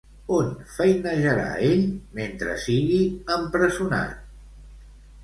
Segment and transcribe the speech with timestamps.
[0.35, 0.47] On
[0.77, 1.83] feinejarà ell
[2.19, 2.97] mentre sigui
[3.37, 4.17] empresonat?